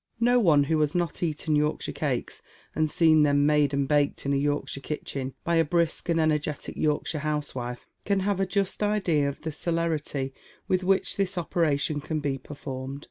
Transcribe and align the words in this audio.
No 0.19 0.39
one 0.39 0.63
who 0.63 0.79
has 0.79 0.95
not 0.95 1.21
eaten 1.21 1.55
Yorkshire 1.55 1.91
cakes, 1.91 2.41
and 2.73 2.89
seen 2.89 3.21
them 3.21 3.45
made 3.45 3.71
and 3.71 3.87
baked 3.87 4.25
in 4.25 4.33
a 4.33 4.35
Yorkshire 4.35 4.81
kitclisn, 4.81 5.35
by 5.43 5.57
a 5.57 5.63
brisk 5.63 6.09
and 6.09 6.19
energetic 6.19 6.75
Yorkshire 6.75 7.19
housewife, 7.19 7.85
can 8.03 8.21
have 8.21 8.39
a 8.39 8.47
just 8.47 8.81
idea 8.81 9.29
of 9.29 9.41
the 9.41 9.51
celerity 9.51 10.33
with 10.67 10.81
whioh 10.81 11.15
this 11.15 11.37
operation 11.37 12.01
can 12.01 12.19
be 12.19 12.39
performed. 12.39 12.99